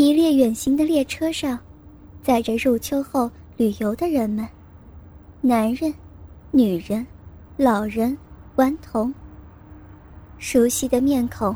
[0.00, 1.58] 一列远行的列车上，
[2.22, 4.46] 载着入秋后旅游的人们，
[5.40, 5.92] 男人、
[6.52, 7.04] 女人、
[7.56, 8.16] 老人、
[8.54, 9.12] 顽童。
[10.38, 11.52] 熟悉的面孔，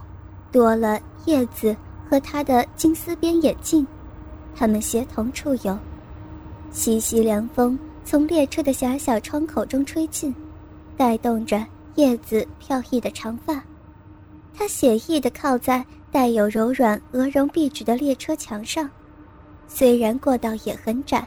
[0.50, 1.76] 多了叶子
[2.10, 3.86] 和他的金丝边眼镜，
[4.56, 5.78] 他们协同出游。
[6.72, 10.34] 习习凉风从列车的狭小窗口中吹进，
[10.96, 11.64] 带动着
[11.94, 13.62] 叶子飘逸的长发。
[14.52, 18.88] 他写意地靠在带有柔软鹅绒壁纸的列车墙上，
[19.66, 21.26] 虽然过道也很窄，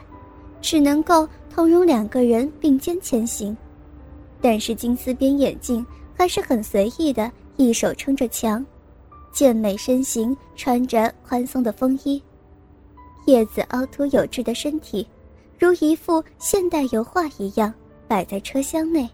[0.62, 3.54] 只能够通容两个人并肩前行，
[4.40, 5.84] 但是金丝边眼镜
[6.16, 8.64] 还是很随意的，一手撑着墙，
[9.32, 12.22] 健美身形，穿着宽松的风衣，
[13.26, 15.04] 叶子凹凸有致的身体，
[15.58, 17.74] 如一幅现代油画一样
[18.06, 19.10] 摆在车厢内。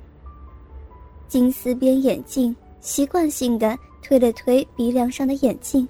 [1.28, 3.74] 金丝边眼镜习惯性的。
[4.02, 5.88] 推了推鼻梁上的眼镜，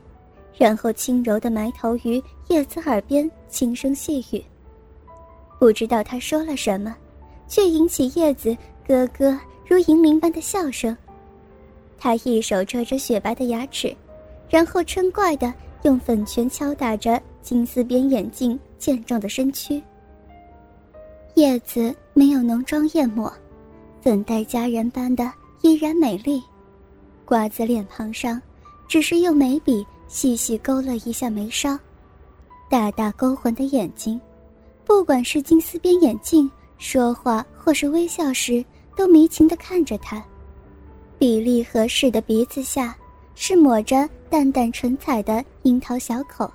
[0.56, 4.44] 然后轻柔的埋头于叶子耳边轻声细语。
[5.58, 6.94] 不知道他说了什么，
[7.48, 8.56] 却引起叶子
[8.86, 10.96] 咯咯如银铃般的笑声。
[11.98, 13.94] 他一手遮着雪白的牙齿，
[14.50, 19.82] 然后嗔怪的用粉拳敲打着金丝边眼镜健壮的身躯。
[21.34, 23.32] 叶子没有浓妆艳抹，
[24.00, 26.42] 粉黛佳人般的依然美丽。
[27.24, 28.40] 瓜子脸庞上，
[28.86, 31.78] 只是用眉笔细细勾了一下眉梢，
[32.68, 34.20] 大大勾魂的眼睛，
[34.84, 38.64] 不管是金丝边眼镜说话或是微笑时，
[38.96, 40.22] 都迷情地看着他。
[41.18, 42.96] 比例合适的鼻子下，
[43.34, 46.50] 是抹着淡淡唇彩的樱桃小口，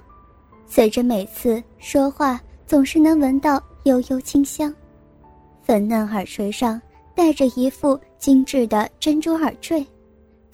[0.67, 4.73] 随着每次说话，总是能闻到悠悠清香。
[5.63, 6.79] 粉嫩耳垂上
[7.15, 9.85] 戴着一副精致的珍珠耳坠。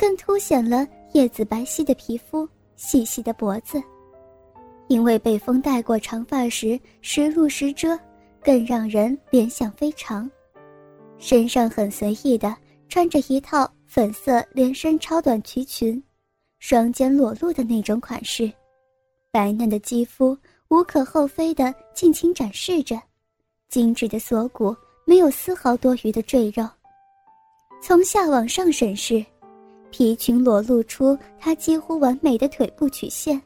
[0.03, 3.81] 更凸显了叶子白皙的皮肤、细细的脖子，
[4.89, 7.97] 因为被风带过长发时时露时遮，
[8.43, 10.29] 更让人联想非常。
[11.19, 12.53] 身上很随意的
[12.89, 16.03] 穿着一套粉色连身超短裙裙，
[16.59, 18.51] 双肩裸露的那种款式，
[19.31, 20.37] 白嫩的肌肤
[20.67, 23.01] 无可厚非的尽情展示着，
[23.69, 24.75] 精致的锁骨
[25.05, 26.67] 没有丝毫多余的赘肉，
[27.81, 29.25] 从下往上审视。
[29.93, 33.39] 皮裙裸露出她几乎完美的腿部曲线，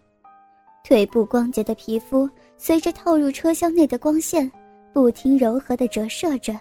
[0.81, 2.27] 腿部光洁的皮肤
[2.57, 4.49] 随着透入车厢内的光线，
[4.93, 6.57] 不停柔和的折射着。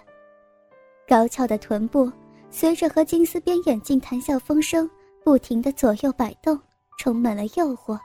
[1.07, 2.11] 高翘的臀部
[2.51, 4.89] 随着和金丝边眼镜谈笑风生，
[5.23, 6.59] 不停的左右摆动，
[6.99, 7.97] 充满了诱惑。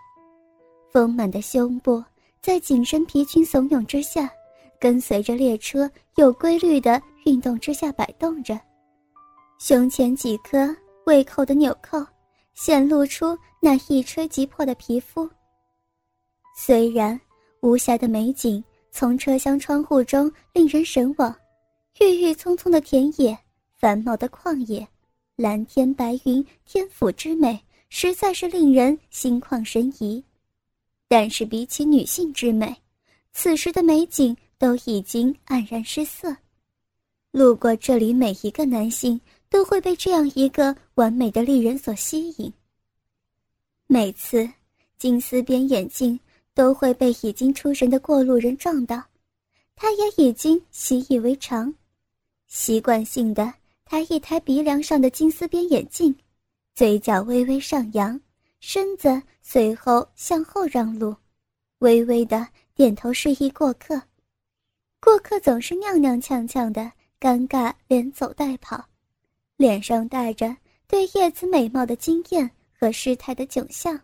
[0.92, 2.00] 丰满的胸部
[2.40, 4.30] 在紧身皮裙怂恿之下，
[4.78, 8.56] 跟随着列车有规律的运动之下摆动着，
[9.58, 10.72] 胸前几颗。
[11.04, 11.98] 胃口的纽扣
[12.54, 15.28] 显露出那一吹即破的皮肤。
[16.56, 17.18] 虽然
[17.60, 21.34] 无暇的美景从车厢窗户中令人神往，
[22.00, 23.36] 郁郁葱葱的田野、
[23.78, 24.86] 繁茂的旷野、
[25.34, 27.58] 蓝天白云、天府之美，
[27.88, 30.22] 实在是令人心旷神怡。
[31.08, 32.74] 但是比起女性之美，
[33.32, 36.34] 此时的美景都已经黯然失色。
[37.30, 39.20] 路过这里，每一个男性。
[39.52, 42.50] 都会被这样一个完美的丽人所吸引。
[43.86, 44.48] 每次
[44.96, 46.18] 金丝边眼镜
[46.54, 49.04] 都会被已经出神的过路人撞到，
[49.76, 51.72] 他也已经习以为常，
[52.46, 53.52] 习惯性的
[53.84, 56.16] 抬一抬鼻梁上的金丝边眼镜，
[56.74, 58.18] 嘴角微微上扬，
[58.58, 61.14] 身子随后向后让路，
[61.80, 64.00] 微微的点头示意过客。
[64.98, 66.90] 过客总是踉踉跄跄的，
[67.20, 68.82] 尴尬连走带跑。
[69.62, 70.56] 脸上带着
[70.88, 73.96] 对叶子美貌的惊艳和失态的窘相。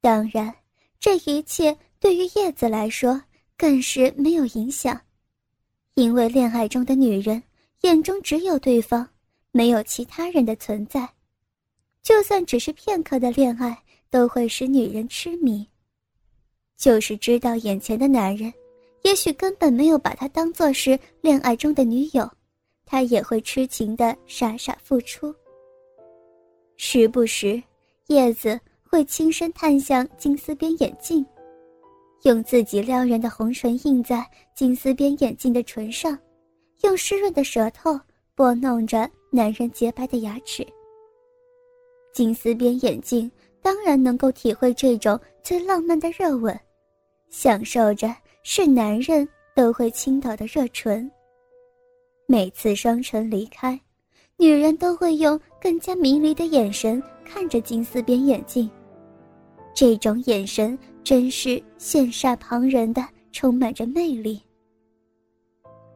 [0.00, 0.54] 当然，
[1.00, 3.20] 这一切对于叶子来说
[3.58, 5.00] 更是没有影响，
[5.94, 7.42] 因为恋爱中的女人
[7.80, 9.04] 眼中只有对方，
[9.50, 11.08] 没有其他人的存在。
[12.00, 13.76] 就算只是片刻的恋爱，
[14.10, 15.66] 都会使女人痴迷。
[16.76, 18.54] 就是知道眼前的男人，
[19.02, 22.30] 也许根本没有把她当作是恋爱中的女友。
[22.90, 25.32] 他也会痴情的傻傻付出。
[26.76, 27.62] 时不时，
[28.08, 31.24] 叶子会轻声探向金丝边眼镜，
[32.24, 36.18] 用自己撩人的红唇印在金丝边眼镜的唇上，
[36.82, 37.96] 用湿润的舌头
[38.34, 40.66] 拨弄着男人洁白的牙齿。
[42.12, 43.30] 金丝边眼镜
[43.62, 46.58] 当然能够体会这种最浪漫的热吻，
[47.28, 48.12] 享受着
[48.42, 51.08] 是男人都会倾倒的热唇。
[52.30, 53.76] 每次双唇离开，
[54.36, 58.70] 女人都会用更加迷离的眼神看着金丝边眼镜。
[59.74, 64.40] 这种眼神真是羡煞旁人的，充满着魅力。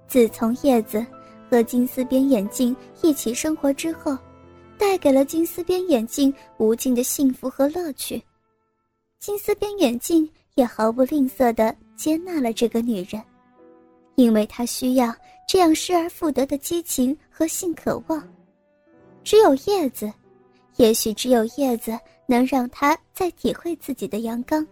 [0.08, 1.06] 自从叶子
[1.48, 4.18] 和金丝边眼镜一起生活之后，
[4.76, 8.20] 带给了金丝边眼镜无尽的幸福和乐趣。
[9.20, 13.22] 金丝边眼镜也毫不吝啬地接纳了这个女人，
[14.16, 15.14] 因为她需要
[15.46, 18.26] 这样失而复得的激情和性渴望。
[19.22, 20.12] 只有叶子，
[20.76, 24.66] 也许只有叶子能让他再体会自己的阳刚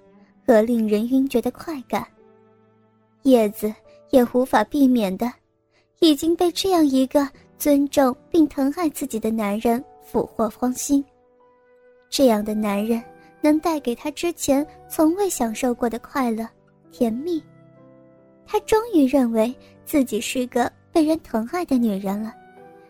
[0.46, 2.06] 和令人晕厥的快感。
[3.22, 3.72] 叶子
[4.10, 5.32] 也无法避免的，
[6.00, 11.04] 已经被这样一个尊重并疼爱自己的男人俘获芳心。
[12.10, 13.02] 这样的男人
[13.40, 16.46] 能带给他之前从未享受过的快乐、
[16.90, 17.42] 甜蜜。
[18.44, 19.54] 他终于认为
[19.92, 22.34] 自己是个被人疼爱的女人了。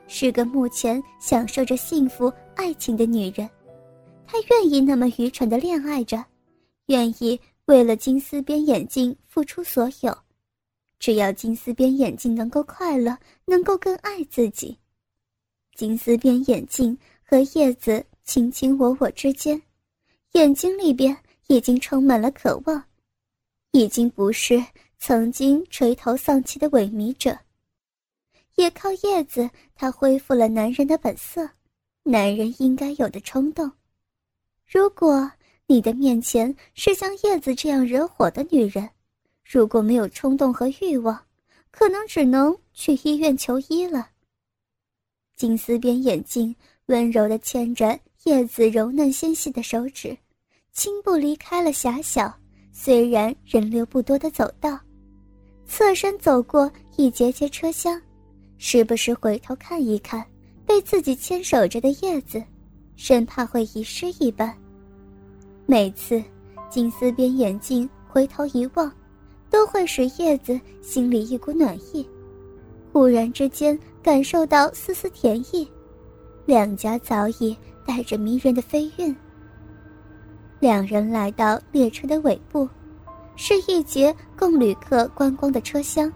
[0.07, 3.51] 是个目前享受着幸福爱情的女人，
[4.25, 6.25] 她愿意那么愚蠢的恋爱着，
[6.87, 10.17] 愿意为了金丝边眼镜付出所有，
[11.01, 14.79] 只要金丝边眼镜能够快乐，能够更爱自己。
[15.75, 19.61] 金丝边眼镜和叶子卿卿我我之间，
[20.35, 21.17] 眼睛里边
[21.49, 22.81] 已经充满了渴望，
[23.73, 24.65] 已经不是
[25.05, 27.37] 曾经垂头丧气的萎靡者。
[28.55, 31.51] 也靠叶子，他恢复了男人的本色，
[32.05, 33.69] 男人应该有的冲动。
[34.65, 35.29] 如果
[35.67, 38.89] 你的面前是像叶子这样惹火的女人，
[39.45, 41.21] 如果没有冲动和欲望，
[41.73, 44.09] 可能只能去医院求医了。
[45.35, 46.55] 金丝边眼镜
[46.87, 50.17] 温柔地牵着叶子柔嫩纤细的手指，
[50.73, 52.33] 轻步离开了狭小、
[52.71, 54.79] 虽然人流不多的走道，
[55.75, 57.99] 侧身走过一节节车厢。
[58.59, 60.23] 时不时回头看一看
[60.67, 62.45] 被自己牵手着的叶子，
[62.95, 64.55] 生怕会遗失一般。
[65.65, 66.23] 每次
[66.69, 68.93] 金丝边眼镜回头一望，
[69.49, 72.07] 都会使叶子心里一股暖意，
[72.93, 75.67] 忽然之间感受到丝丝甜意。
[76.45, 79.17] 两颊早已带着迷人的飞韵。
[80.61, 82.69] 两人来到列车的尾部，
[83.37, 86.13] 是一节供旅客观光的车厢。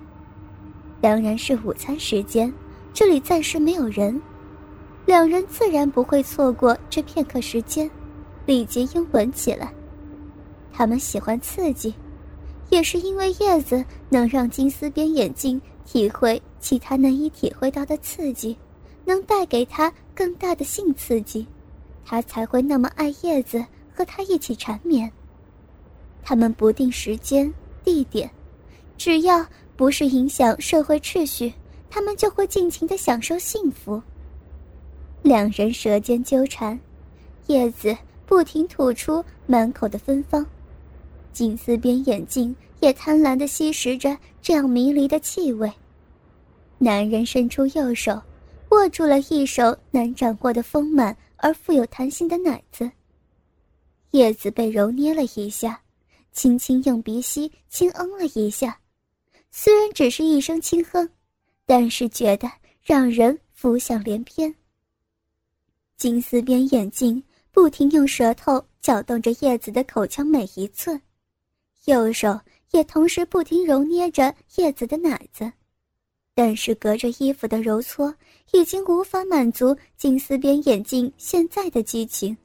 [1.01, 2.53] 当然是午餐时间，
[2.93, 4.21] 这里暂时没有人，
[5.05, 7.91] 两人自然不会错过这片刻时间，
[8.45, 9.73] 立即拥吻起来。
[10.73, 11.95] 他们喜欢刺激，
[12.71, 18.57] 也是因为叶子能让金丝边眼镜体会其他难以体会到的刺激，
[19.05, 21.47] 能带给他更大的性刺激，
[22.05, 23.65] 他才会那么爱叶子，
[23.95, 25.11] 和他一起缠绵。
[26.29, 28.29] 他们不定时间、地点，
[28.99, 29.47] 只要。
[29.77, 31.53] 不是影响社会秩序，
[31.91, 34.03] 他们就会尽情的享受幸福。
[35.21, 36.81] 两人舌尖纠缠，
[37.49, 37.95] 叶子
[38.25, 40.47] 不停吐出满口的芬芳，
[41.31, 45.71] 金丝边眼镜也贪婪的吸食着这样迷离的气味。
[46.79, 48.19] 男人伸出右手，
[48.71, 52.91] 握住了一手难掌握的丰满而富有弹性的奶子。
[54.13, 55.79] 叶子被揉捏了一下，
[56.37, 58.79] 轻轻用鼻息轻嗯了一下。
[59.51, 61.09] 虽然只是一声轻哼，
[61.65, 62.47] 但是觉得
[62.83, 64.55] 让人浮想联翩。
[65.97, 71.01] 金丝边眼镜不停用舌头搅动着叶子的口腔每一寸，
[71.87, 72.39] 右手
[72.73, 75.51] 也同时不停揉捏着叶子的奶子，
[76.35, 78.15] 但是隔着衣服的揉搓
[78.53, 82.37] 已经无法满足金丝边眼镜现在的激情。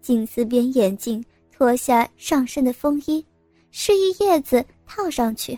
[0.00, 1.24] 金丝边眼镜
[1.56, 3.24] 脱下上身的风衣，
[3.70, 5.56] 示意叶子套上去。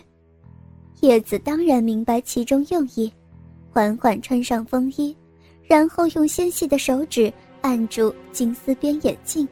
[1.01, 3.11] 叶子当然明白其中用意，
[3.71, 5.15] 缓缓穿上风衣，
[5.63, 9.47] 然后用纤细的手指按住金丝边眼镜，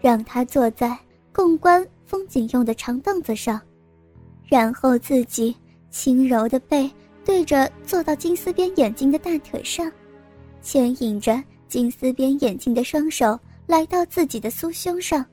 [0.00, 0.96] 让他坐在
[1.32, 3.58] 共观风景用的长凳子上，
[4.46, 5.56] 然后自己
[5.90, 6.90] 轻柔的背
[7.24, 9.90] 对着坐到金丝边眼镜的大腿上，
[10.60, 15.24] 牵引着金丝边眼镜的双手来到自己的酥胸上，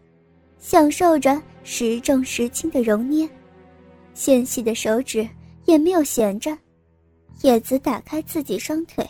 [0.59, 3.27] 享受着时重时轻的揉捏。
[4.13, 5.27] 纤细的手指
[5.65, 6.55] 也没有闲着，
[7.41, 9.07] 叶子打开自己双腿，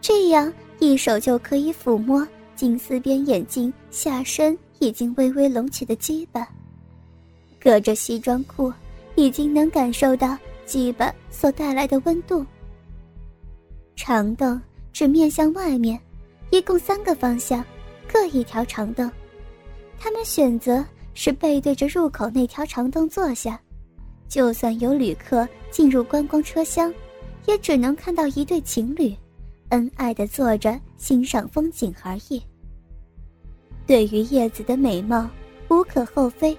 [0.00, 6.48] 这样一手就可以抚摸金丝边眼镜下身已经微微隆起的鸡巴。
[7.60, 8.72] 隔着西装裤，
[9.14, 12.44] 已经能感受到鸡巴所带来的温度。
[13.94, 14.58] 长凳
[14.90, 16.00] 只面向外面，
[16.50, 17.62] 一共三个方向，
[18.10, 19.10] 各一条长凳。
[20.02, 23.60] 他们选择是背对着入口那条长凳坐下。
[24.26, 26.92] 就算有旅客进入观光车厢，
[27.46, 29.14] 也只能看到一对情侣，
[29.68, 32.40] 恩爱的坐着欣赏风景而已。
[33.86, 35.28] 对于叶子的美貌，
[35.68, 36.56] 无可厚非，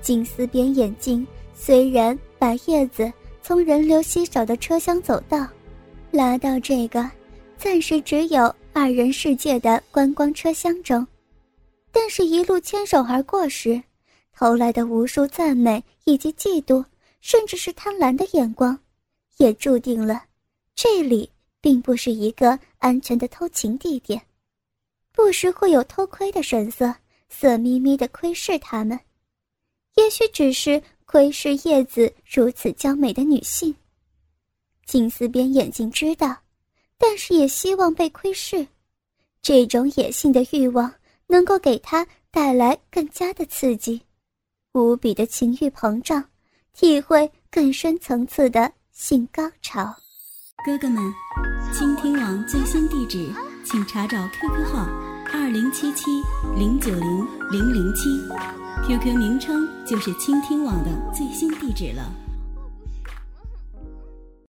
[0.00, 5.46] 金丝边眼镜虽然把叶子从人流稀少的车厢走道
[6.10, 7.08] 拉到这个
[7.58, 11.06] 暂时只有二人世界的观光车厢中，
[11.92, 13.82] 但是，一路牵手而过时，
[14.32, 16.84] 投来的无数赞美以及嫉妒，
[17.20, 18.78] 甚至是贪婪的眼光，
[19.38, 20.24] 也注定了
[20.74, 21.30] 这里
[21.60, 24.20] 并不是一个安全的偷情地点，
[25.12, 26.94] 不时会有偷窥的神色，
[27.28, 28.98] 色眯眯的窥视他们。
[29.96, 33.74] 也许只是窥视叶子如此娇美的女性。
[34.86, 36.36] 金丝边眼睛知道，
[36.96, 38.66] 但是也希望被窥视。
[39.42, 40.92] 这种野性的欲望
[41.30, 44.02] 能够给他带来更加的刺激，
[44.72, 46.24] 无比的情欲膨胀，
[46.74, 49.94] 体会更深层次的性高潮。
[50.66, 51.00] 哥哥们，
[51.72, 53.32] 倾听网最新地址，
[53.64, 54.88] 请查找 QQ 号
[55.32, 56.10] 二零七七
[56.58, 58.10] 零九零零零七。
[58.84, 62.12] QQ 名称就是倾听网的最新地址了。